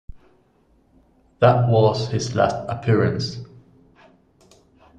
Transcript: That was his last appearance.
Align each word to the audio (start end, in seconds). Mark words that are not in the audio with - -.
That 1.37 1.69
was 1.69 2.07
his 2.09 2.33
last 2.35 2.55
appearance. 2.67 3.37